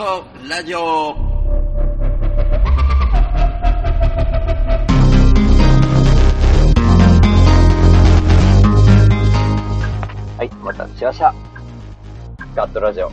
[0.00, 1.12] とラジオ
[10.38, 11.34] はい、お待たせしました。
[12.54, 13.12] ガットラジオ。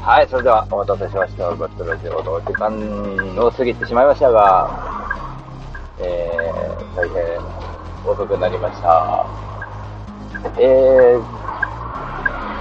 [0.00, 1.54] はい、それではお待たせしました。
[1.54, 2.72] ガットラジオの時間
[3.38, 4.70] を過ぎてしまいましたが、
[6.00, 9.26] えー、大変遅くなりました。
[10.58, 11.36] えー、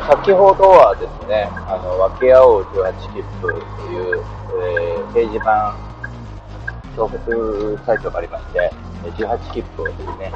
[0.07, 3.51] 先ほどはですね、あの、分け合おう18切符と
[3.89, 4.21] いう、
[4.61, 5.73] えー、掲示板、
[6.95, 8.69] 小説サイトがありまして、
[9.17, 10.31] 18切符をですね、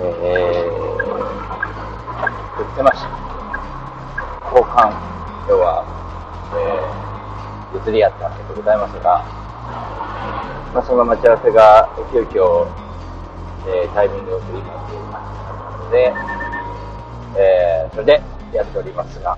[0.00, 1.04] ー、
[2.56, 3.08] 売ってました。
[4.48, 4.96] 交換、
[5.46, 5.84] 要は、
[6.56, 9.20] えー、移り合ったわけでございますが、
[10.72, 12.66] まあ、その待ち合わせが急遽、
[13.68, 15.20] えー、タイミングを取りましていま
[15.76, 16.14] すので、
[17.36, 19.36] えー、それでやっておりますが、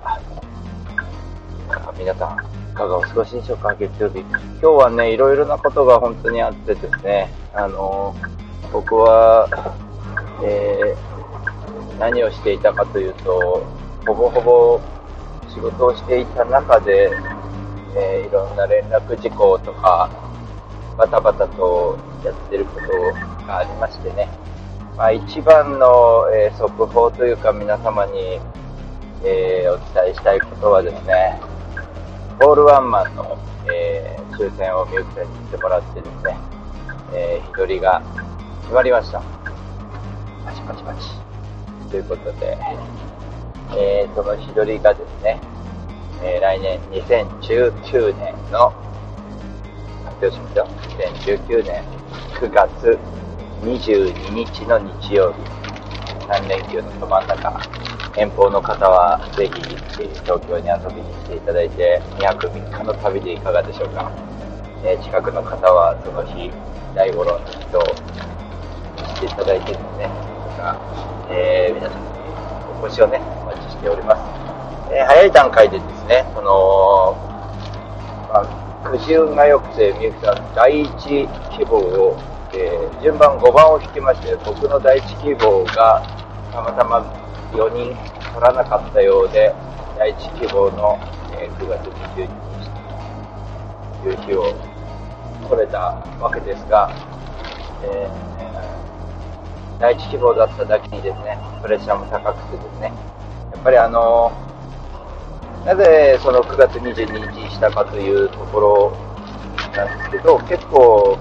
[1.98, 4.20] 皆さん、いかがお過ごしでしょうか、月曜日。
[4.20, 8.14] 今日はね、いろいろなことが本当にあってですね、あの、
[8.72, 9.48] 僕は、
[10.44, 13.64] えー、何をしていたかというと、
[14.06, 14.80] ほぼほぼ
[15.48, 17.10] 仕事をしていた中で、
[17.96, 20.10] えー、いろんな連絡事項とか、
[20.98, 24.28] バタバタとやってることがありましてね、
[24.96, 28.40] まあ、一番の、えー、速報というか皆様に、
[29.28, 31.40] えー、お伝えしたいことはですね、
[32.40, 33.36] ホールワンマンの、
[33.68, 36.36] えー、抽選をみゆきさんにしてもらってですね、
[37.12, 38.00] えー、日取りが
[38.62, 39.20] 決まりました。
[40.44, 41.90] パチパチパチ。
[41.90, 42.56] ということで、
[43.76, 45.40] えー、その日取りがですね、
[46.22, 48.72] えー、来年2019年の、
[50.04, 50.68] 発表しますよ。
[51.26, 51.82] 2019年
[52.34, 52.96] 9月
[53.62, 55.40] 22日の日曜日、
[56.28, 59.52] 3連休のど真ん中、遠方の方はぜひ
[60.24, 64.10] 東京に遊びに来ていただいて、2泊3日の旅でいかがでしょうか。
[64.84, 66.50] え、近くの方はその日、
[66.94, 70.08] 大五郎の人をしていただいてですね、
[71.28, 72.08] えー、皆さんに
[72.82, 74.22] お越しをね、お待ちしております。
[74.94, 77.16] えー、早い段階でですね、その、
[78.32, 80.88] まあ、くじ運が良くて、みゆきさん、第一
[81.52, 82.16] 希望を、
[82.54, 86.00] えー、順番5番を引きまして、僕の第一希望が
[86.50, 87.04] たまたま
[87.56, 87.96] 4人
[88.34, 89.54] 取らなかったようで、
[89.98, 90.98] 第一希望の、
[91.58, 92.28] 9月22日
[94.02, 94.54] という日を
[95.48, 95.78] 取れた
[96.20, 96.90] わけですが、
[97.82, 98.36] えー
[99.78, 102.92] 第一希望だっただけにですね、プレッシャーも高くてですね、
[103.52, 104.32] やっぱりあの、
[105.66, 108.96] なぜその9月22日にしたかというところ
[109.76, 111.18] なんですけど、結構、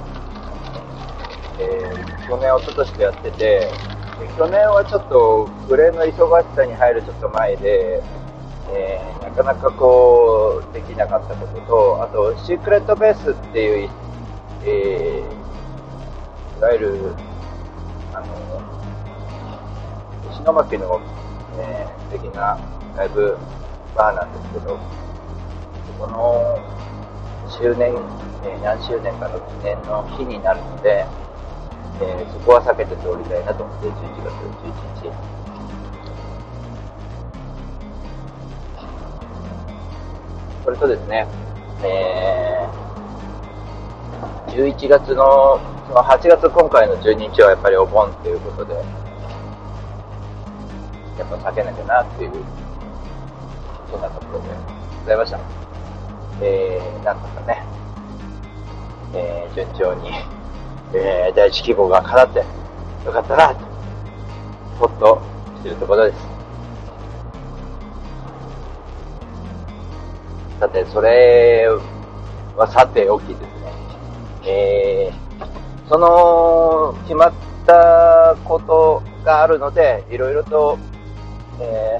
[1.60, 3.72] えー、去年、一昨年とやってて、
[4.16, 8.02] 去年はちょっとグレーの忙しさに入るちょっと前で、
[8.72, 13.90] えー、なかなかこう、できなかったことと、あと、シークレットベースっていう、
[14.64, 17.16] えー、いわゆる、
[18.14, 18.62] あの、
[20.32, 21.02] 石巻の、
[21.60, 22.58] えー、素敵な
[22.96, 23.38] ライブ
[23.96, 24.80] バーなんですけど、
[26.00, 26.60] この
[27.50, 27.94] 周年、
[28.44, 31.06] えー、何周年かの記念の日になるので、
[32.02, 34.34] えー、そこは避けて通りたいなと思って、11月
[35.02, 35.36] 11日。
[40.66, 41.28] それとですね、
[41.84, 48.82] えー、11月のその8月今回の12日はやっぱりお盆っていうことで、や
[51.24, 52.32] っぱ避けなきゃなっていう、
[53.92, 54.50] そんなところで
[55.02, 55.40] ございました。
[56.42, 57.64] えー、なんとかね、
[59.14, 60.10] えー、順調に、
[60.98, 62.40] えー、第一希望が叶って
[63.06, 63.66] よかったなと、
[64.80, 65.22] ほっと
[65.58, 66.36] してるところです。
[70.60, 71.68] さて、それ
[72.56, 73.48] はさておきですね、
[74.48, 77.34] えー、その決まっ
[77.66, 80.78] たことがあるので、いろいろと、
[81.60, 82.00] え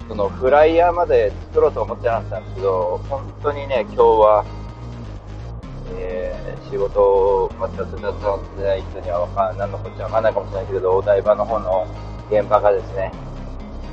[0.00, 4.44] ー、そのフライヤーまで作ろうと思ってなかったんですけど、本当にね、今日は、
[5.92, 11.86] えー、仕事を全くなさってない人にはわかん何のこっちゃわかんないかもしれないけど、お台場の方の
[12.30, 13.12] 現場がですね、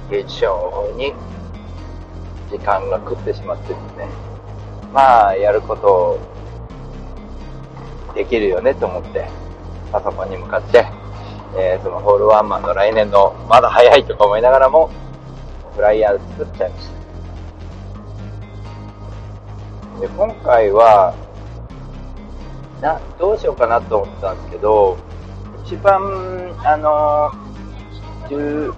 [0.10, 1.14] 芸術賞に
[2.50, 4.08] 時間が食ってしまってですね、
[4.94, 6.20] まあ、やることを
[8.14, 9.28] できるよねと思って、
[9.92, 10.86] パソコンに向かって、
[11.58, 14.90] えー、そのホールワンマンの来年のまだ早いとか思いながらも、
[15.76, 16.90] フライヤー作っちゃいまし
[19.96, 20.02] た。
[20.02, 21.14] で、今回は、
[22.82, 24.98] な、どうしようかなと思ったんですけど、
[25.66, 26.02] 一番、
[26.66, 27.32] あの、
[28.30, 28.74] 重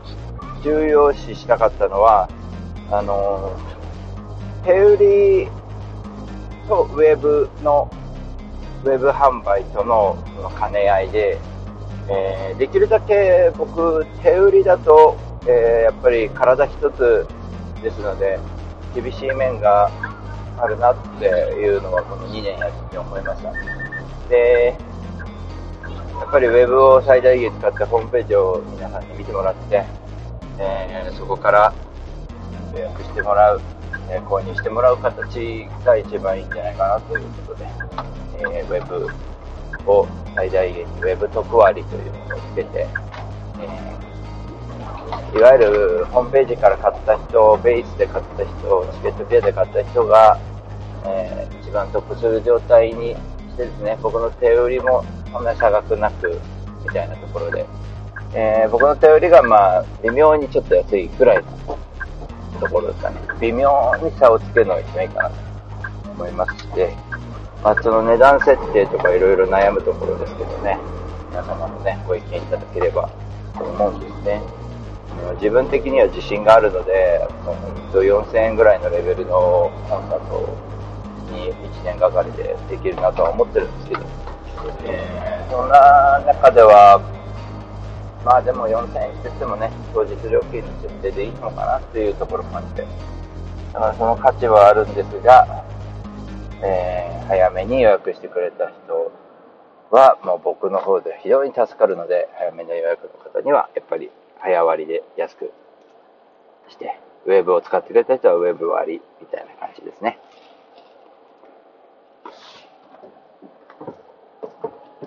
[0.63, 2.29] 重要視したかったのは、
[2.91, 3.51] あの、
[4.63, 4.97] 手売
[5.45, 5.47] り
[6.67, 7.89] とウェブの、
[8.83, 10.17] ウェブ販売との
[10.59, 11.38] 兼ね合いで、
[12.09, 15.17] えー、できるだけ僕、手売りだと、
[15.47, 17.27] えー、やっぱり体一つ
[17.81, 18.39] ですので、
[18.95, 19.89] 厳しい面が
[20.57, 23.82] あるなっていうのはこの2年やって思いました。
[24.29, 24.75] で、
[26.19, 29.83] やっぱりウェブを最大限使ってホームページを皆さんに見てもらって、
[30.59, 31.73] えー、そこから
[32.73, 33.61] 予約してもらう、
[34.09, 37.67] えー、購入してもらう形が一番いいんじゃないかなということで、
[38.39, 42.88] えー、ウェブを最大限にウェブ特割というものをつけて、
[43.59, 50.39] えいわゆるホームページから買った人、ベースで買った人、チケットピアで買った人が、
[51.05, 53.15] えー、一番得する状態に
[53.57, 56.39] ですね、僕の手売りもそんな差額なく、
[56.83, 57.65] みたいなところで、
[58.33, 61.77] えー、僕の手売りがまあ、微妙にちょっと安いくらいの
[62.59, 63.17] ところですかね。
[63.39, 63.69] 微妙
[64.01, 65.35] に差をつけるのが一番いいかなと
[66.11, 66.67] 思いますし、
[67.63, 70.77] まあ、その値段設定とかいろいろ悩むところですけどね、
[71.29, 73.09] 皆様のね、ご意見いただければ
[73.57, 74.41] と思うんですね。
[75.35, 77.25] 自分的には自信があるので、
[77.94, 80.57] 4000円ぐらいのレベルのコンサートを
[81.33, 84.01] に1年がかりでできるなとは思ってるんですけど、
[84.85, 87.01] えー、そんな中では、
[88.24, 92.88] まあでも4000円って言ってもね、当日料金の設定でいいのかなっていうところもあって、
[93.74, 95.65] だからその価値はあるんですが、
[96.63, 99.12] えー、早めに予約してくれた人
[99.91, 104.09] は、もう僕の方で非常に助かるので、早めの予約の方には、やっぱり
[104.39, 105.51] 早割で安く
[106.69, 110.19] して、ウェブを使ってくれた人はウェブ割みたいな感じですね。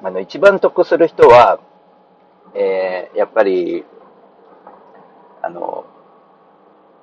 [0.07, 1.59] あの、一番得する人は、
[2.55, 3.85] えー、やっぱり、
[5.43, 5.85] あの、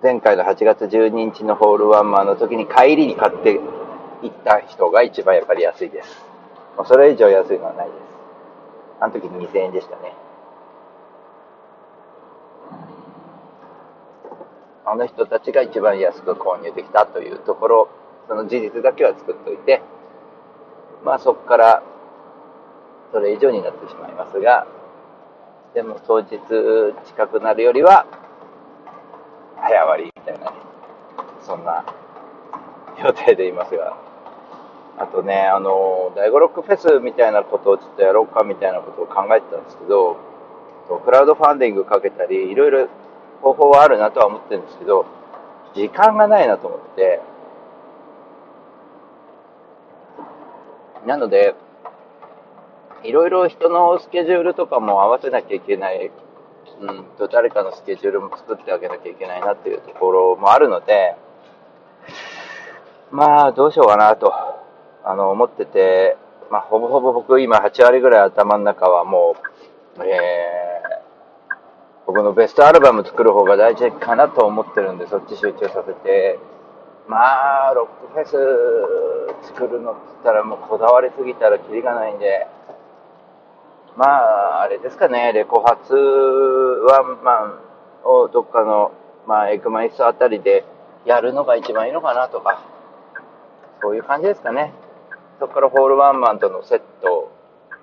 [0.02, 3.60] 前回の8月12日のホールワンマンの時に帰りに買って
[4.22, 6.26] 行った人が一番やっぱり安いです。
[6.78, 7.98] もうそれ以上安いのはないです。
[9.02, 10.14] あの時2000円でしたね。
[14.86, 17.90] あの人たちが一番安く購入できたというところ、
[18.30, 19.82] その事実だけは作っておいて、
[21.04, 21.84] まあそこから
[23.14, 24.66] それ以上になってしまいますが、
[25.76, 26.40] でも当日
[27.06, 28.08] 近くなるよりは、
[29.56, 30.52] 早割りみたいな、
[31.40, 31.86] そんな
[33.04, 33.96] 予定でいますが、
[34.98, 40.18] あとね、あの、第5ロックフェスみたいなことをちょっとやろうかみたいなことを考えてたんですけど、
[41.06, 42.88] クラウドファンディングかけたり、いろいろ
[43.44, 45.06] 方法はあるなとは思ってるんですけど、
[45.76, 47.22] 時間がないなと思って、
[51.06, 51.54] なので、
[53.04, 56.12] いろいろ人のスケジュールとかも合わせなきゃいけない、
[56.82, 61.16] うんと、誰かのスケジュールも作ってあげなきゃいけないなっていうところもあるので、
[63.12, 64.34] まあ、どうしようかなと、
[65.04, 66.18] あの、思ってて、
[66.50, 69.36] まあ、ほぼほぼ僕今8割ぐらい頭の中はも
[69.98, 70.64] う、えー
[72.06, 76.38] 僕のベストアルバム作る方が大事かなと思ってるんで、そっち集中させて、
[77.08, 82.48] まあ、ロックフェス作るのって言ったらもうこだわりすぎたらキリがないんで、
[83.96, 87.60] まあ、あれですかね、レコ発ワンマン
[88.04, 88.92] をどっかの、
[89.28, 90.66] まあ、エクマイスあたりで
[91.06, 92.64] やるのが一番いいのかなとか、
[93.82, 94.74] そういう感じですかね。
[95.40, 97.32] そこからホールワンマンとのセット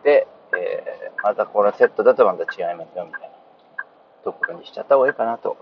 [0.03, 3.29] で、えー、またこのセットだとまた違いますよ、みたいな。
[4.25, 5.57] ところにしちゃった方がいいかなと。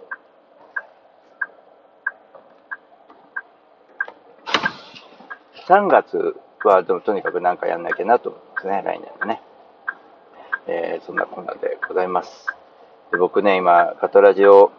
[5.66, 9.42] 3月はでもとにかく何かやんなきゃなと思いますね、来年はね。
[10.70, 12.46] えー、そんなこんなでございます。
[13.10, 14.70] で僕ね、今、カトラジオ、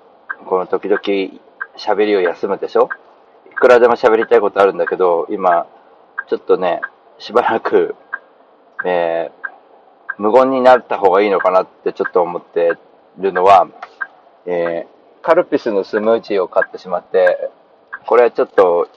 [0.45, 1.01] この時々
[1.77, 2.89] 喋りを休むでしょ？
[3.51, 5.65] いくらでも喋りたいことあるんだけど、今、
[6.27, 6.81] ちょっとね、
[7.17, 7.95] しばらく、
[8.85, 12.77] えー、無言になった方がいいのかなってちょっと思って
[13.17, 13.67] るのは、
[14.45, 17.49] えー、カルピスのスムージーを買ってしまって、
[18.05, 18.87] これはちょっと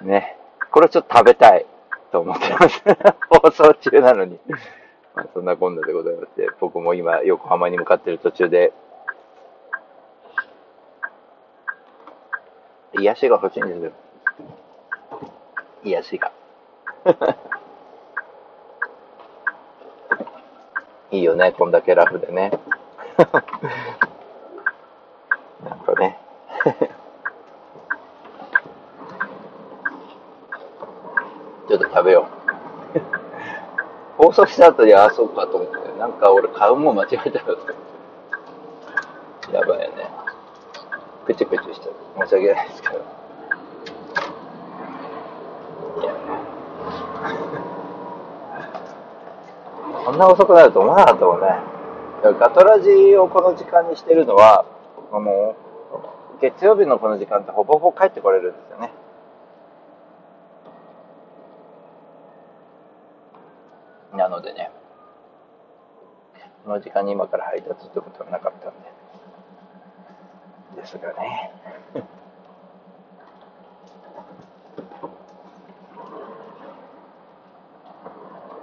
[0.00, 0.38] ね、
[0.70, 1.66] これちょっと食べたい
[2.10, 2.82] と思ってます。
[3.30, 4.38] 放送中なのに
[5.14, 8.72] まあ、そんなこんなでございまして、僕も今横浜に向かってる途中で、
[12.94, 13.92] 癒しが欲しいんですよ。
[15.84, 16.32] 癒しが。
[21.10, 22.52] いいよね、こんだけラフでね。
[25.64, 26.20] なんかね。
[31.70, 32.26] ちょっと食べよ
[34.16, 34.22] う。
[34.22, 39.54] 放送した後に、ああ、そうかと思って、なんか俺買うもん間違えたよって。
[39.54, 40.08] やばいよね。
[41.26, 42.94] プチプチして申し訳ないですけど。
[42.94, 42.98] い
[46.04, 46.14] や。
[50.04, 51.48] こんな遅くなると思わなかったもんね。
[52.38, 54.64] ガトラジをこの時間にしてるのは、
[55.12, 55.54] あの、
[56.40, 58.90] 月曜日のこの時間ってほぼほぼ帰ってこれるんですよね。
[64.20, 64.70] なのでね、
[66.59, 68.74] この時間に今から配達ってことはなかったん
[70.74, 70.80] で。
[70.80, 71.52] ですがね。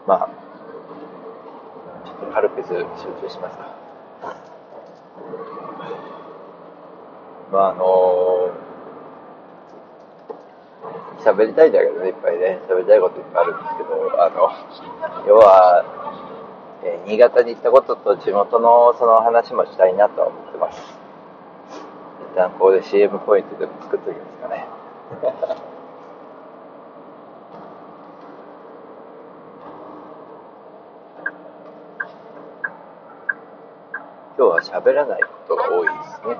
[0.07, 0.29] まあ、
[2.05, 2.75] ちょっとカルピス集
[3.21, 3.65] 中しますか。
[7.51, 8.67] まああのー
[11.27, 14.49] 喋りたいんだけどね、いっぱいね、喋りたいこといっぱいあるんですけど、あの、
[15.27, 15.83] 要は、
[17.07, 20.77] 新潟に行ったことと地元のその話もしたいなと思ってます。
[22.33, 24.67] 一旦ここで CM ポイントでも作っておきますかね。
[34.37, 36.35] 今日は喋らないことが多いですね。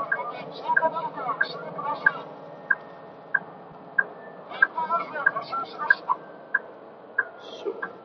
[7.64, 7.97] そう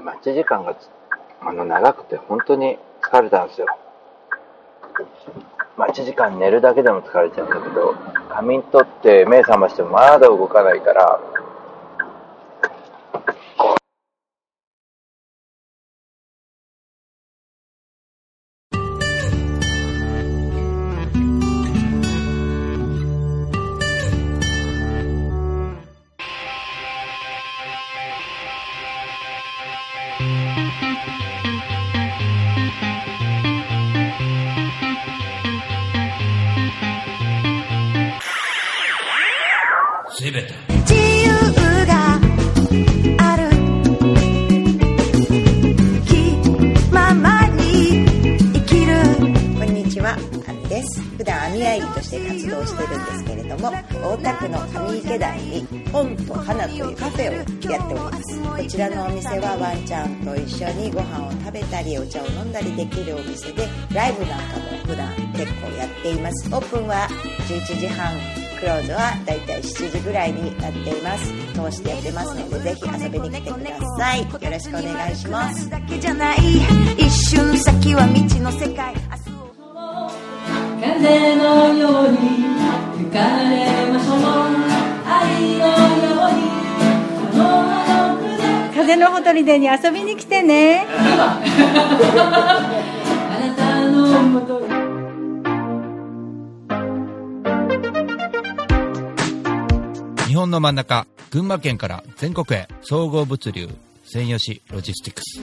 [0.00, 0.76] 待ち時間が
[1.40, 3.66] あの長くて本当に疲れたんですよ。
[5.76, 7.94] 待ち時間寝るだけでも疲れちゃうんだけど、
[8.28, 11.20] 仮眠取って目覚ましてもまだ動かないから、
[55.18, 58.40] 台に本と花というカフェをやっております。
[58.40, 66.48] こちらのお店はワンちゃんと一緒にご飯を食べたりお茶を飲んだりできるお店で、ライブなんかも普段結構やっています。
[66.54, 67.08] オープンは
[67.48, 68.12] 11時半。
[68.58, 71.32] クローズはだいたい7時ぐらいになっています。
[71.54, 74.22] 通してやってますので、ぜひ遊びに来てください。
[74.22, 75.70] よろしくお願いします。
[75.70, 76.38] だけじゃない
[76.98, 78.94] 一瞬先は未知の世界
[80.80, 82.67] 風のように
[88.88, 91.42] 風のほとりでに遊びに来てねあ
[93.38, 94.68] なたのもとに
[100.26, 103.68] 日本の真ん中、群馬県から全国へ総合物流、
[104.04, 105.42] 専用紙ロジスティックス。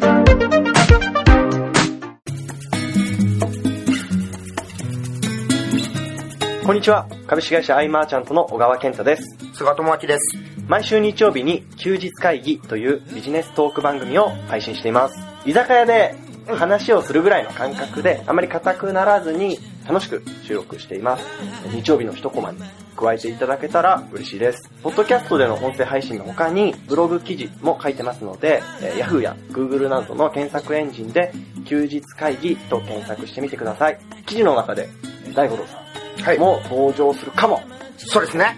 [6.66, 7.08] こんにちは。
[7.28, 9.38] 株式会社アイマーチャントの小川健太です。
[9.54, 10.55] 菅智明です。
[10.68, 15.20] 毎週日曜日に休日会議というビジネストーク番組を配信しています。
[15.46, 16.16] 居酒屋で
[16.48, 21.26] 話をするぐらいの感覚で、あまり硬くならずに楽しく収録しています。
[21.72, 22.60] 日曜日の一コマに
[22.96, 24.72] 加えていただけたら嬉しいです。
[24.82, 31.32] ポッドキャストでの音声配信の他にブログ記事も書いてますので、えー Yahoo や Google などの検索エンジンで
[31.66, 34.00] 休日会議と検索してみてください。
[34.26, 34.90] 記事の中で
[35.28, 36.40] えー大五郎さんはい。
[36.40, 37.62] も登場するかも。
[37.98, 38.58] そうですね。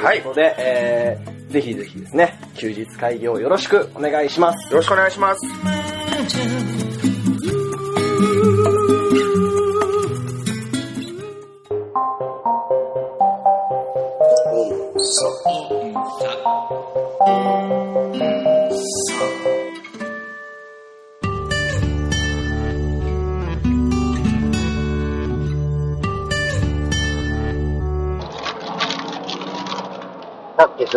[0.00, 0.18] はい。
[0.18, 4.72] よということで、えー、ぜひぜひですね、休日会議をよろしくお願いします。
[4.72, 6.87] ろしくお願いします。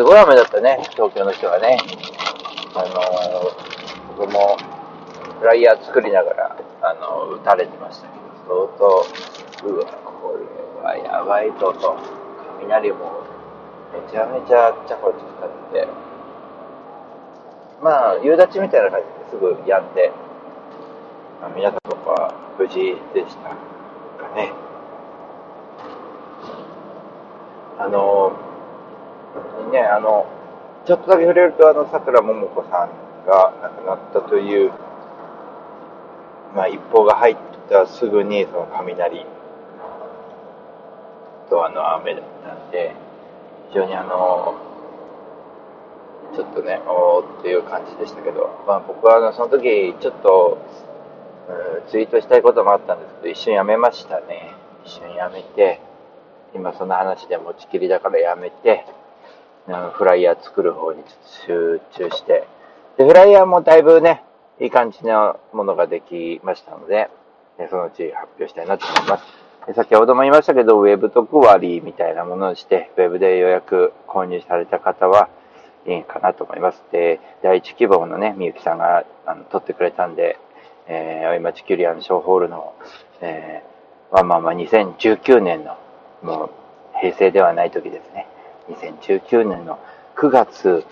[0.02, 1.78] すごい雨だったね、東京の人がね。
[2.74, 4.58] あのー、僕も
[5.40, 8.18] フライヤー作りながら、あのー、打たれてましたけ
[8.50, 9.06] ど、相
[9.62, 10.40] 当、うわ、こ
[10.82, 12.00] れはやばいと、と、
[12.62, 13.22] 雷も
[13.94, 15.88] めちゃめちゃちゃこちゃって、
[17.80, 20.12] まあ、夕立みたいな感じですぐ止んで、
[21.42, 24.52] まあ、皆さんとか無事でしたかね。
[27.78, 28.51] あのー、
[29.72, 30.26] ね、あの、
[30.86, 34.72] ちょっとだけ触れると、あの、桜桃子さんが亡くなったという、
[36.56, 37.38] まあ、一報が入っ
[37.70, 39.26] たすぐに、その雷
[41.52, 42.96] とあの雨だったんで、
[43.70, 44.56] 非常にあの、
[46.34, 50.58] ちょっとね、おーっていう感じでしたけど、まあ僕はあのその時、ちょっと、
[51.90, 54.54] ツイートしたいこともあったんですけど、一瞬やめましたね。
[54.86, 55.82] 一瞬やめて、
[56.56, 58.86] 今その話で持ちきりだからやめて、
[59.94, 61.04] フライヤー作る方に
[61.46, 62.48] 集中して、
[62.98, 64.24] で、フライヤーもだいぶね、
[64.60, 67.10] いい感じのものができましたので、
[67.70, 69.74] そのうち発表したいなと思います。
[69.76, 75.30] 先ほども言いましたけど、ウェブ特割みたいなものをして、ウェブで予約購入された方は
[75.86, 76.84] いいかなと思います。
[76.92, 80.38] で、第一希望のね、みゆきさんがあの撮ってくれたんで、
[80.88, 82.74] えー、青山地キュリアンショーホールの、
[83.22, 85.78] えー、ワンマンは2019年の、
[86.24, 86.50] もう
[87.00, 88.28] 平成ではない時ですね。
[88.76, 89.80] 2019年の
[90.16, 90.86] 9月、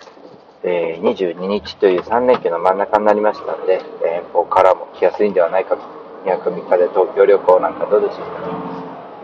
[0.64, 5.82] えー22日という3連休の真ん中になりましたので、遠方からも来やすいんではないかと。
[6.26, 8.50] 2泊3日で東京旅行なんかどうでしょうかと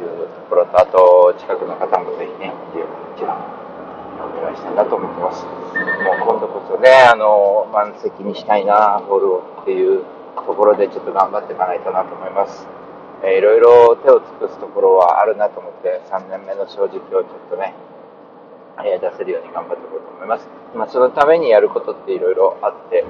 [0.02, 3.36] いうところと、あと、近くの方もぜひね、16日は
[4.40, 5.46] お願いしたいなと思ってます。
[5.46, 5.54] もう
[6.26, 10.04] 今度こそね、あの、満席にしたいな、ホールをっていう
[10.38, 12.66] ところでちょっと頑張っていかないとなと思います。
[13.24, 17.74] えーいろいろ手を尽くすところはあるなと思って、3年目の正直をちょっとね、
[18.84, 20.48] え出せるように頑張っていこうと思います。
[20.76, 23.06] まあ、そのためにやることっていろいろあって、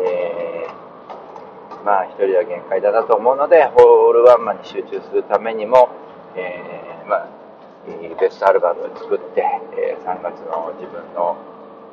[0.00, 5.88] えーまあ、一人は限界だなと思うので、ホールワンマンに集中するためにも、
[6.36, 7.28] えーまあ、
[8.20, 9.42] ベストアルバムを作って、
[9.76, 11.36] えー3月の自分の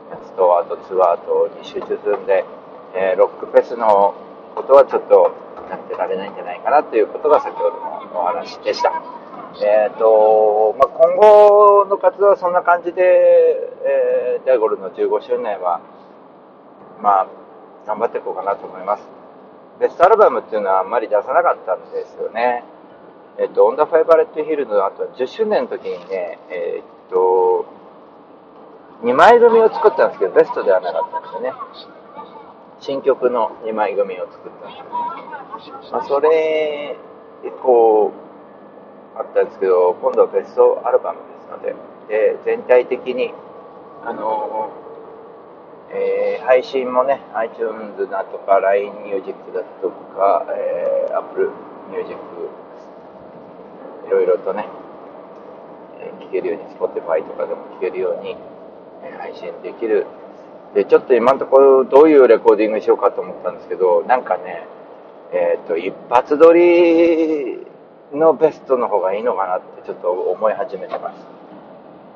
[0.09, 2.45] やつと、あとツアーとに集中するんで、
[2.93, 4.13] えロックフェスの
[4.55, 5.31] ことはちょっと
[5.69, 9.24] やってられないんじゃないかなということが先ほどのお話でした。
[9.61, 15.79] えっ、と、まあ、今後の活動はそんな感じで、えー、ダイゴルの15周年は、
[17.01, 17.27] まあ、
[17.87, 19.03] 頑張っていこうかなと思います。
[19.79, 22.63] ベストアルバムっていうのはあんまり出さなかったんですよね。
[23.37, 27.65] えっ、と、オンダファイバレットヒルの後、10周年の時にね、えっ、と、
[29.03, 31.53] 2枚組を作ったんですけど、ベストではなかったんですよね。
[32.79, 35.89] 新曲の2枚組を作ったんですよね。
[35.91, 36.97] まあ、それ
[37.43, 38.11] 以降、
[39.17, 41.75] あったんですけど、今度はベストアルバムですので、
[42.07, 43.33] で全体的に、
[44.03, 44.71] あの
[45.91, 51.49] えー配信もね、iTunes だとか、LINE Music だとか、えー Apple
[51.91, 52.13] Music、
[54.07, 54.67] いろいろとね、
[55.99, 58.35] えー聞けるように、Spotify とかでも聞けるように、
[59.17, 60.05] 配信できる。
[60.73, 64.67] で、ちょっと今のところどういうレコーディングしようかと思ったんですけど、なんかね、
[65.31, 67.65] えっ、と、一発撮り
[68.15, 71.17] のベストの方がいいのかなってちょっと思い始めてます。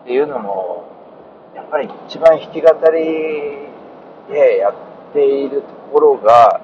[0.04, 0.86] っていうのも、
[1.56, 3.70] やっぱり一番弾き語り
[4.34, 4.74] でやっ
[5.14, 6.62] ているところが、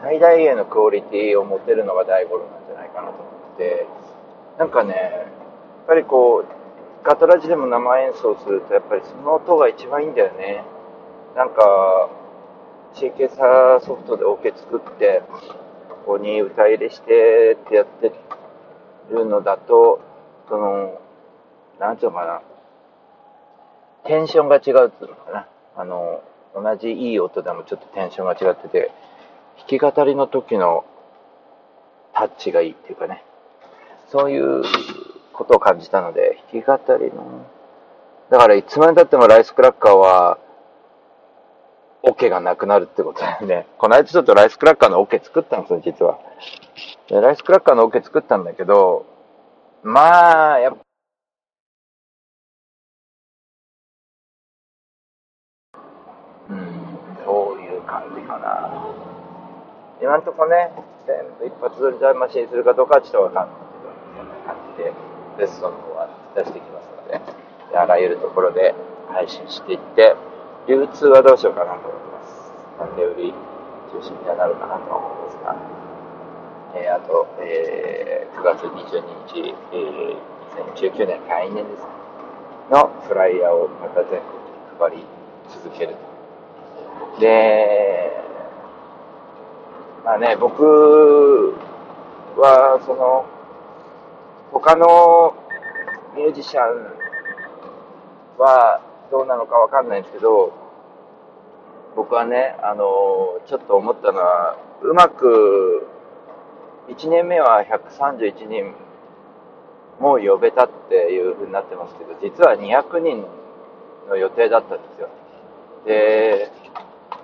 [0.00, 3.22] 最大限のクオリティを持てるのが大五郎なんじゃないかなと思
[3.54, 3.86] って、
[4.58, 10.62] なんかね、やっぱりこう、ガトラジでも生演奏すると、やっぱりその音が一番いいんだよね。
[11.34, 12.08] なんか、
[12.94, 15.22] シーケンサーソフトでオケ作って、
[15.88, 18.12] ここに歌入れしてってやって
[19.10, 20.00] るのだと、
[20.48, 21.00] その、
[21.78, 22.42] なんていうのかな、
[24.04, 25.46] テンションが違うっていうのかな。
[25.76, 26.22] あの、
[26.54, 28.90] 同じいい音でもちょっとテンションが違ってて、
[29.58, 30.84] 弾き語りの時の
[32.14, 33.22] タッチがいいっていうかね、
[34.08, 34.62] そういう
[35.32, 37.46] ことを感じたので、弾き語りの、
[38.30, 40.38] だからいつまで経ってもライスクラッカーは、
[42.02, 43.66] オケがなくなるってことだよね。
[43.78, 46.18] この間ちょっとライスクラッカーのオケ作ったんですよ、実は。
[47.08, 49.06] でライスクラッカーのオケ作ったんだけど、
[49.82, 50.78] まあ、やっぱ、
[56.50, 56.68] うん、
[57.24, 58.86] そういう感じかな。
[60.00, 60.70] 今んとこね、
[61.06, 64.92] 全部一発撮りタイムマシにするかどうかはちょっとわかんないけど、そんな感じで、
[65.38, 68.74] ベストの方は出していきますの、であらゆるところで
[69.08, 70.14] 配信していって、
[70.68, 72.52] 流通はどうしようかなと思います。
[72.78, 73.34] なんで売り
[73.90, 75.56] 中心にはなるかなと思うんですが、
[76.74, 80.16] えーあと、えー9月22日、えー
[80.74, 81.86] 2019年来年ですね、
[82.70, 84.20] のフライヤーをまた全国に
[84.78, 85.04] 配り
[85.48, 85.94] 続ける
[87.14, 87.20] と。
[87.20, 88.12] で、
[90.04, 91.54] まあね、僕
[92.36, 93.24] は、その、
[94.52, 95.34] 他の
[96.14, 96.92] ミュージシャン
[98.38, 100.52] はどうなのかわかんないんですけど、
[101.96, 105.86] 僕はね、あの、ちょっと思ったのは、うまく、
[106.88, 108.74] 1年目は131人
[110.00, 113.24] もう呼べたっていう風になってますけど、実は200人
[114.08, 115.08] の予定だったんですよ。
[115.84, 116.50] で、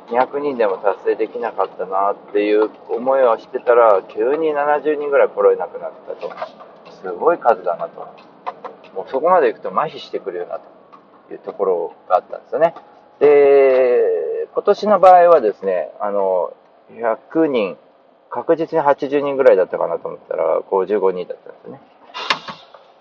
[0.09, 6.31] 200人でも達成できなかったなっていう思いをしてたら、急に70人ぐらい来れなくなったと。
[6.91, 8.01] すごい数だなと。
[8.95, 10.63] もうそこまで行くと麻痺してくるよなと
[11.33, 12.75] いうところがあったんですよね。
[13.21, 16.55] で、今年の場合はですね、あの、
[16.93, 17.77] 100人、
[18.31, 21.81] 確実に80人ぐらいだったかなと思ったら、55人だったんですよね。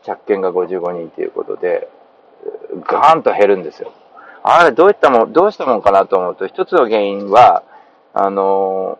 [0.03, 1.89] 着券が55人ということで、
[2.85, 3.91] ガーンと減るんですよ。
[4.43, 7.63] あれ、どういったもん、どうしたもんかなと思うと、一つの原因は、
[8.15, 8.99] あの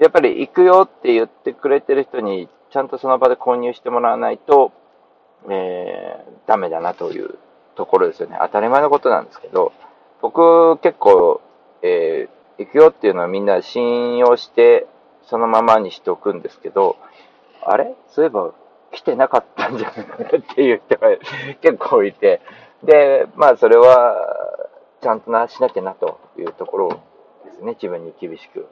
[0.00, 4.72] やっぱり行くよって言ってくれてる人に、ちゃんとその場で購入してもらわないと、
[5.48, 7.38] えー、ダメだなという
[7.74, 8.36] ところですよね。
[8.40, 9.72] 当たり前のことなんですけど、
[10.20, 11.40] 僕結構、
[11.82, 14.86] えー、行くよっていうのはみんな信用して、
[15.26, 16.96] そのままにしておくんですけど、
[17.62, 17.94] あれ？
[18.08, 18.52] そういえば
[18.92, 21.08] 来てなかったんじゃないかなっていう人が
[21.60, 22.40] 結構いて、
[22.82, 24.16] で、まあそれは、
[25.00, 26.88] ちゃんとな、しなきゃなというところ
[27.44, 28.66] ですね、自分に厳しく。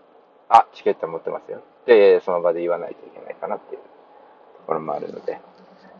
[0.48, 1.60] あ、チケット持ってますよ。
[1.86, 3.86] で、その場で言わないといけないかなっていうと
[4.66, 5.40] ころもあるので。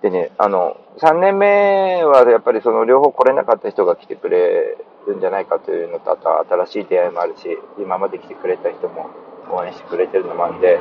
[0.02, 9.10] でね、あの、3年目はやっぱりその両方来れなかった人が来てくれるんじゃないかというのと、あとは新しい出会いもあるし、今まで来てくれた人も
[9.48, 10.78] 応援してくれてるのもあるんで、えー、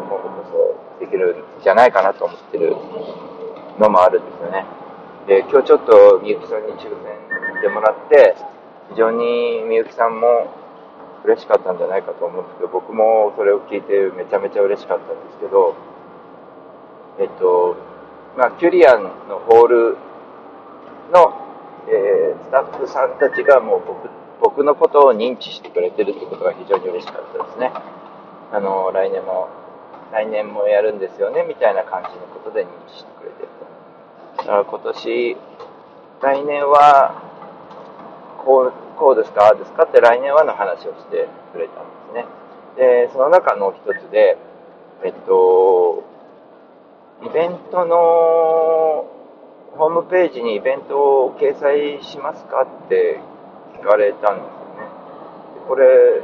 [0.00, 2.76] 今度こそできるんじゃないかなと思ってる
[3.78, 4.66] のもあるんですよね。
[5.26, 6.90] で、今日ちょっとみゆきさんに抽選
[7.56, 8.36] してもらって、
[8.90, 10.52] 非常にみゆきさんも
[11.24, 15.74] 嬉しかったんじゃないかと思うんですけど、僕もそれを聞いてめちゃめちゃ嬉しかったんですけど、
[17.18, 17.87] えっと、
[18.38, 19.96] まあ、キュリアンのホール
[21.12, 21.34] の、
[21.88, 24.08] えー、スタッフさんたちがもう僕
[24.40, 27.72] 僕のことを認知してくれてるってことが非常に嬉しかったですね。
[28.52, 29.48] あの、来年も、
[30.12, 33.48] 来年もやるんですよね、みたいな感じのことで認知してくれてる
[34.36, 34.44] と。
[34.44, 35.36] だから今年、
[36.22, 37.20] 来年は、
[38.44, 42.26] こう、こうですか、ああですかって来年はの話をしてくれたんですね。
[42.76, 44.38] で、その中の一つで、
[45.02, 46.04] えっと、
[47.20, 49.10] イベントの
[49.76, 53.20] ホームページにイベントを掲載しますかって
[53.80, 54.88] 聞かれたんですよね。
[55.66, 56.22] これ、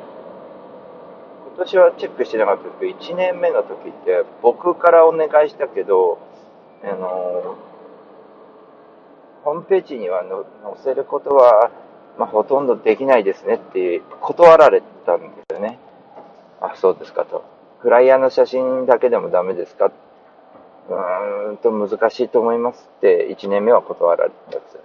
[1.57, 6.18] 今年はチェックしてなかったけど、1年目の時って僕からお願いしたけど、
[6.85, 7.57] あの、
[9.44, 11.70] ホームページには載せることは、
[12.18, 15.78] まあ、ほとんどできないですねって断られたんですよね。
[16.61, 17.44] あ、そうですかと。
[17.80, 19.90] フライヤーの写真だけでもダメですか
[20.88, 24.78] うーんと難しいと思いますって1年目は断られたんです。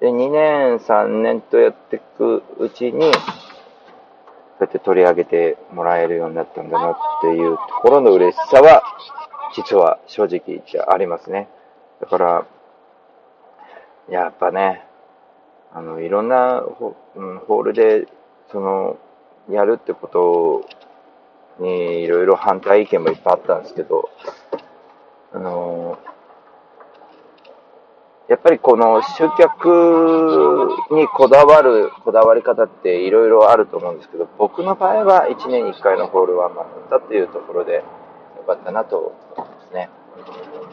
[0.00, 3.18] で、2年、3年とやっていくうちに、こ
[4.60, 8.82] うやって取り上げてもらえるようになったんだなっていうところの嬉しさは、
[9.54, 11.48] 実は正直言っちゃありますね。
[12.00, 12.46] だから、
[14.08, 14.84] やっぱね、
[15.72, 18.06] あの、いろんなホ,、うん、ホールで、
[18.50, 18.96] その、
[19.50, 20.64] やるってこと
[21.62, 24.08] に、いろいろ反対意見もいっぱいあったんですけど、
[25.32, 25.98] あの、
[28.28, 37.82] やっぱりこの集客にこだわるこだわり方っていろいろあると思うんですけど、僕の場合は1年に1回のホールワンマンだったっていうところでよ
[38.46, 39.88] かったなと思いますね。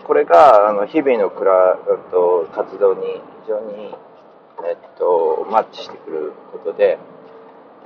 [0.06, 1.78] これがあの日々のクラ
[2.12, 3.02] と活動に
[3.46, 3.96] 非常に、
[4.68, 7.00] えっと、マッチしてくることで、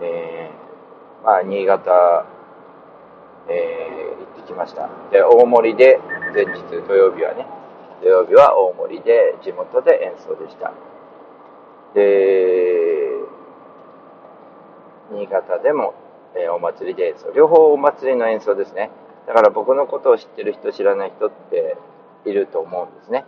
[0.02, 2.26] えー、まあ、新潟、
[3.48, 4.90] えー、行ってきました。
[5.12, 6.00] で、大森で
[6.34, 7.46] 前日土曜日はね、
[8.02, 10.74] 土曜日は大森で地元で演奏でした。
[11.94, 13.10] で、
[15.12, 15.94] 新潟でも、
[16.36, 17.32] えー、お祭りで演奏。
[17.32, 18.92] 両方お祭りの演奏ですね。
[19.28, 21.78] だから僕のことを知ってる人、知らない人って
[22.26, 23.26] いると思うんですね。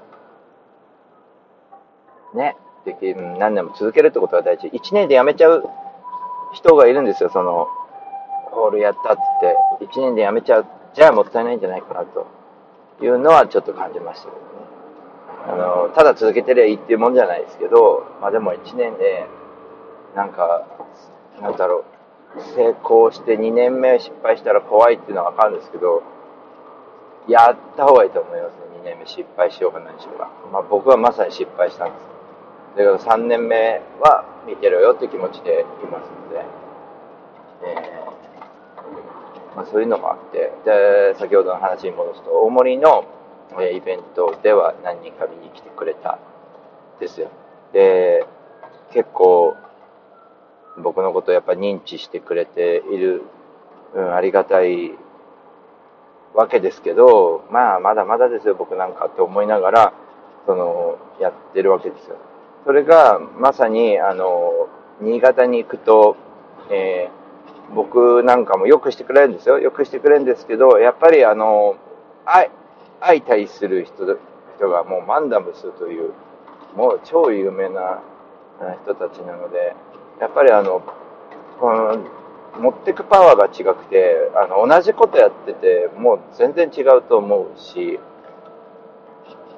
[2.33, 2.55] ね。
[2.85, 4.67] で何年も続けるってことが大事。
[4.67, 5.69] 1年で辞めちゃう
[6.53, 7.67] 人がいるんですよ、その、
[8.51, 9.21] ホールやったって
[9.79, 10.65] 言って、1年で辞めちゃう。
[10.93, 12.40] じゃあもったいないんじゃないかなと
[13.05, 14.41] いうのはちょっと感じましたけどね。
[15.47, 19.25] あの、ただ続けてりゃいいっていうもんじゃないですけど、まあでも1年で、
[20.15, 20.67] なんか、
[21.41, 21.85] なんだろ
[22.35, 26.03] う、成功して2年目失敗したら怖いっていうのはわかるんですけど、
[27.27, 30.29] やった方がいいと思いますね、2年目失敗しようが何しようが。
[30.51, 32.11] まあ僕はまさに失敗したんです。
[32.75, 36.45] だけど3年目は見てろよって気持ちでいますので、
[37.63, 38.30] えー、
[39.55, 43.05] まあそういうのもあって、で、先ほどの話に戻すと、大森の
[43.59, 46.19] えイベントでは何人か見に来てくれた
[46.99, 47.29] ですよ。
[47.73, 48.25] で、
[48.93, 49.55] 結構
[50.77, 53.23] 僕のことをやっぱ認知してくれている、
[53.95, 54.91] うん、ありがたい
[56.33, 59.93] わけですけど、まあまだまだですよ僕なんかって思いながら、
[60.45, 62.15] その、やってるわけですよ。
[62.65, 64.69] それがまさに、あの、
[65.01, 66.15] 新潟に行くと、
[66.69, 67.20] えー
[67.73, 69.59] 僕なんかもよくしてくれるんですよ。
[69.59, 71.75] よくしてくれるんですけど、やっぱりあの、
[72.25, 72.49] 相
[72.99, 74.17] 相対する人
[74.57, 76.13] 人がもうマンダムスという、
[76.75, 78.01] もう超有名な
[78.83, 79.75] 人たちなので、
[80.19, 80.81] やっぱりあの、
[81.59, 81.97] この
[82.59, 87.99] 持ってくパワーが違くて、あの、同じことやってて、もう全然違うと思うし、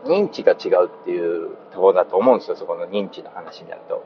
[0.06, 4.04] 認知が違うっていうところだと思うんですよ、そこの認知の話になると。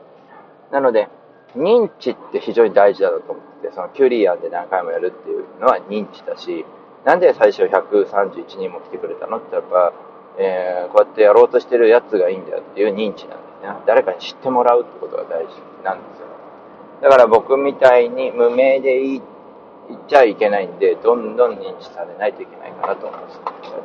[0.70, 1.08] なので、
[1.56, 6.64] 認知って非常に大事だと思って、そのキュリアンで何回もやるっていうのは認知だし、
[7.04, 9.92] なんで最初131人も来てくれたのってやっぱ、
[10.38, 13.74] えーこうやってやろうとしてるやつがいいんだよっていう認知なんですね。
[13.86, 15.50] 誰かに知ってもらうってことが大事
[15.84, 16.26] なんですよ。
[17.02, 19.22] だから僕みたいに無名でいいっ
[20.06, 23.40] ちゃいけないんで、どんどん認知されないといけないかなと思います。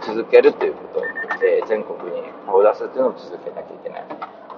[0.07, 4.05] 続けるということで、全国に顔を出すっていうのを続けなきゃいけない。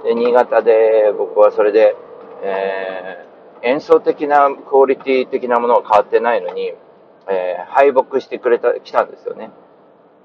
[0.03, 1.95] で、新潟で僕はそれで、
[2.43, 3.25] えー
[3.63, 6.73] 演奏的なクオリティ的なものは変わってないのに、
[7.27, 9.49] えー敗北してくれた、来たんですよね。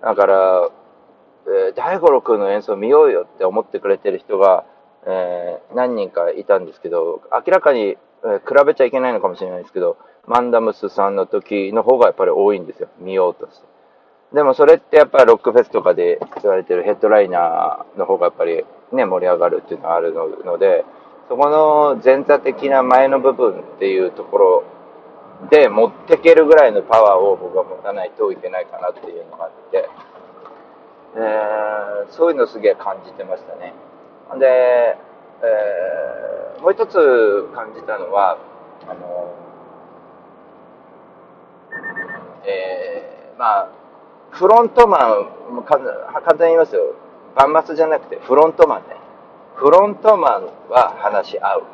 [0.02, 0.68] だから、
[1.46, 4.64] えー大五郎君の演奏見ようよって思ってくれてる人が、
[5.06, 9.96] えー何人かいたんですけど、明らかに、えー比べちゃいけないのかもしれないですけど、
[10.26, 12.88] マンダムスさんの時の方がやっぱり多いんですよ。
[12.98, 13.66] 見ようとして。
[14.34, 20.84] でもそれってやっぱりロックフェスとかで言われてるヘッドライナーの方がやっぱりね、盛り上がるっていうのがあるので、
[21.30, 24.64] そこの前座的な前の部分っていうところ
[25.48, 29.88] で持ってけるぐらいのパワーを僕は持たないといけないかなっていうのがあって、
[31.14, 33.72] えーそういうのすげえ感じてましたね。
[34.40, 34.98] で、
[35.44, 38.36] えーもう一つ感じたのは、
[38.88, 39.32] あの、
[42.44, 43.68] えーまあ、
[44.32, 46.82] フロントマン、もう簡簡単に言いますよ。
[47.36, 48.99] バンマスじゃなくてフロントマンね。
[49.60, 51.64] フロントマンは話し合う。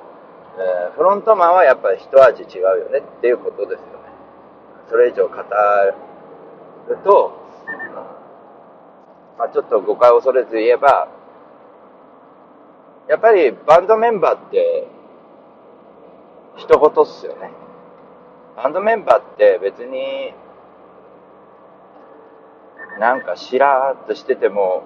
[0.58, 3.92] えーフロントマンはやっぱり一味違うよねっていうことですよね。
[4.88, 5.36] それ以上語
[6.88, 7.32] ると、
[9.38, 11.06] まあ、ちょっと誤解を恐れず言えば、
[13.08, 14.88] やっぱりバンドメンバーって、
[16.56, 17.52] 一言っすよね。
[18.56, 20.34] バンドメンバーって別に、
[22.98, 24.82] なんかしらーっとしてても、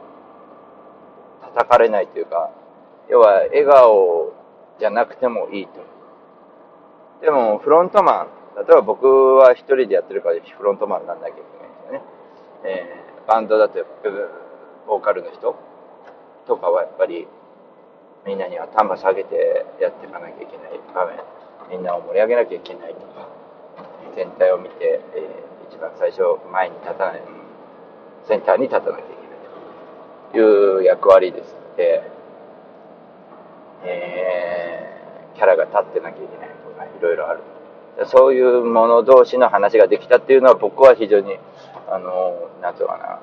[1.41, 2.51] 叩かれないというか、
[3.11, 4.33] 要は笑顔
[4.79, 5.73] じゃなくてもいいと。
[7.21, 12.03] でも、フロントマン、例えば僕は一人でやってるからフロントマンなんなきゃいけないんですよね。
[12.65, 13.79] えーバンドだと、
[14.89, 15.55] ボーカルの人
[16.47, 17.29] とかはやっぱり、
[18.27, 21.21] みんなに頭下げてやっていかなきゃいけない場面、
[21.71, 23.29] みんなを盛り上げなきゃいけないとか、
[24.17, 27.23] 全体を見て、えー一番最初前に立たない、
[28.27, 32.03] センターに立たなきゃいけないという役割ですので、
[33.85, 37.41] えーキャラが立ってなきゃいけないとか、いろいろある。
[38.07, 41.39] そういうもの同士の話ができたっていうのは僕は非常に、
[41.89, 43.21] あの、なんていうかな、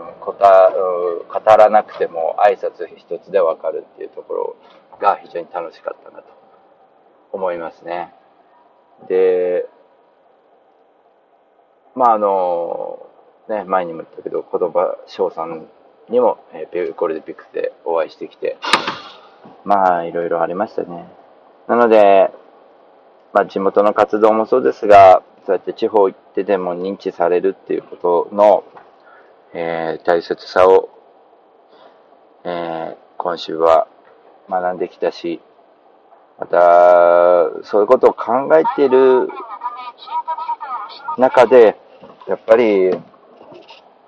[0.00, 4.56] うんこた語らなくても挨拶一つでわかるっていうところ
[5.00, 6.24] が非常に楽しかったなと
[7.32, 8.14] 思いますね。
[9.08, 9.66] で、
[11.96, 13.06] まああの、
[13.48, 15.66] ね、前にも言ったけど、言葉翔さん
[16.08, 18.56] にも、えーこれでピクでお会いしてきて、
[19.64, 21.06] まあいろいろありましたね。
[21.68, 22.30] なので、
[23.32, 28.64] まあ地元の活動もそうですが、そうやって地方行ってでも認知されるっていうことの、
[29.52, 30.88] えー大切さを、
[32.44, 33.86] えー今週は
[34.48, 35.42] 学んできたし、
[36.38, 39.28] また、そういうことを考えている
[41.18, 41.78] 中で、
[42.26, 42.90] やっぱり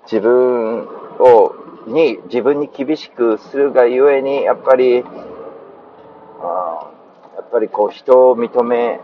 [0.05, 0.87] 自分
[1.19, 5.03] を、に、自分に厳しくするがゆえに、やっぱり、
[7.53, 8.99] ぱりこう人を認め、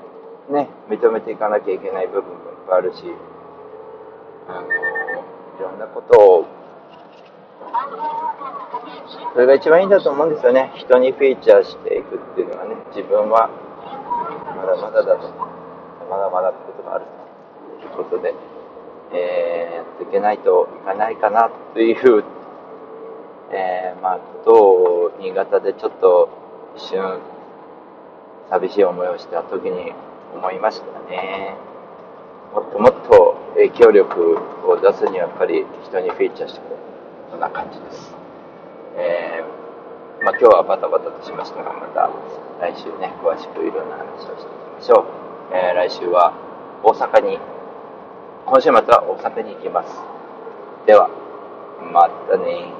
[0.50, 3.04] ね、認めていかなきゃいけない部分もいっぱいあるし、
[4.48, 6.46] あの、いろんなことを、
[9.34, 10.72] それが一番いいんだと思うんですよね。
[10.76, 13.52] 人にフィーチャーしていくっていうのはね、自分は
[14.58, 15.30] まだまだだと、
[16.10, 17.06] まだまだってことがある
[17.82, 18.34] ということで、
[19.14, 22.24] えー、やっていけないといかないかなという、
[23.52, 26.30] えー、まあ、ことを新潟でちょっと
[26.76, 27.20] 一瞬
[28.50, 29.94] 寂しい思いをした時に
[30.34, 31.56] 思いましたね。
[32.54, 36.78] もっともっと影響力を出すにはやっぱり人にフィーチャーしてくれる
[37.32, 38.16] そんな感じです。
[38.98, 42.10] えーまあ、今日はバタバタとしましたが、また
[42.60, 45.06] 来週ね、詳しくいろんな話をしていきましょ
[45.52, 45.56] う。
[45.56, 46.34] えー来週は
[46.84, 47.40] 大阪に、
[48.46, 49.96] 今週末は大阪に行きます。
[50.88, 51.10] では、
[51.94, 52.74] またね